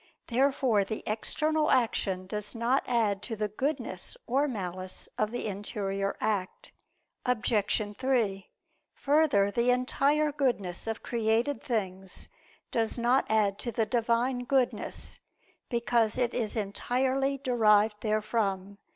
Therefore 0.29 0.83
the 0.83 1.03
external 1.05 1.69
action 1.69 2.25
does 2.25 2.55
not 2.55 2.83
add 2.87 3.21
to 3.21 3.35
the 3.35 3.49
goodness 3.49 4.17
or 4.25 4.47
malice 4.47 5.07
of 5.15 5.29
the 5.29 5.45
interior 5.45 6.17
act. 6.19 6.71
Obj. 7.23 7.53
3: 7.99 8.49
Further, 8.95 9.51
the 9.51 9.69
entire 9.69 10.31
goodness 10.31 10.87
of 10.87 11.03
created 11.03 11.61
things 11.61 12.29
does 12.71 12.97
not 12.97 13.27
add 13.29 13.59
to 13.59 13.71
the 13.71 13.85
Divine 13.85 14.39
Goodness, 14.45 15.19
because 15.69 16.17
it 16.17 16.33
is 16.33 16.57
entirely 16.57 17.37
derived 17.37 18.01
therefrom. 18.01 18.79